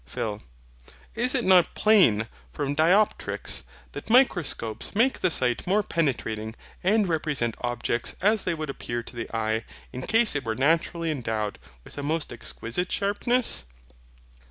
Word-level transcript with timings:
PHIL. 0.07 0.41
Is 1.13 1.35
it 1.35 1.45
not 1.45 1.75
plain 1.75 2.27
from 2.51 2.73
DIOPTRICS 2.73 3.61
that 3.91 4.09
microscopes 4.09 4.95
make 4.95 5.19
the 5.19 5.29
sight 5.29 5.67
more 5.67 5.83
penetrating, 5.83 6.55
and 6.83 7.07
represent 7.07 7.53
objects 7.61 8.15
as 8.19 8.43
they 8.43 8.55
would 8.55 8.71
appear 8.71 9.03
to 9.03 9.15
the 9.15 9.29
eye 9.31 9.63
in 9.93 10.01
case 10.01 10.35
it 10.35 10.43
were 10.43 10.55
naturally 10.55 11.11
endowed 11.11 11.59
with 11.83 11.99
a 11.99 12.01
most 12.01 12.33
exquisite 12.33 12.91
sharpness? 12.91 13.65